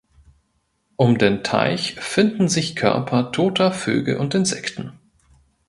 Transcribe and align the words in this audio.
Um 0.95 1.19
den 1.19 1.43
Teich 1.43 1.93
finden 1.93 2.47
sich 2.47 2.75
Körper 2.75 3.31
toter 3.31 3.71
Vögel 3.71 4.17
und 4.17 4.33
Insekten. 4.33 4.93